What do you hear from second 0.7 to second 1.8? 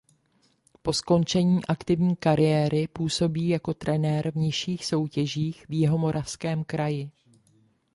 Po skončení